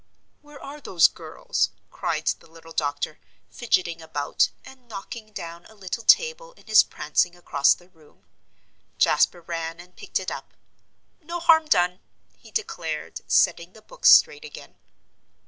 "Where 0.41 0.59
are 0.59 0.81
those 0.81 1.05
girls?" 1.07 1.69
cried 1.91 2.25
the 2.25 2.49
little 2.49 2.71
doctor, 2.71 3.19
fidgeting 3.51 4.01
about, 4.01 4.49
and 4.65 4.87
knocking 4.87 5.31
down 5.31 5.67
a 5.67 5.75
little 5.75 6.03
table 6.03 6.53
in 6.53 6.65
his 6.65 6.81
prancing 6.81 7.35
across 7.35 7.75
the 7.75 7.87
room. 7.87 8.25
Jasper 8.97 9.41
ran 9.41 9.79
and 9.79 9.95
picked 9.95 10.19
it 10.19 10.31
up. 10.31 10.55
"No 11.21 11.39
harm 11.39 11.65
done," 11.65 11.99
he 12.39 12.49
declared, 12.49 13.21
setting 13.31 13.73
the 13.73 13.81
books 13.83 14.09
straight 14.09 14.43
again. 14.43 14.73